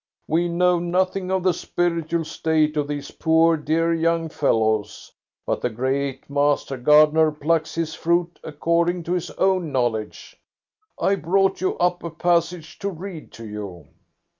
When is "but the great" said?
5.45-6.27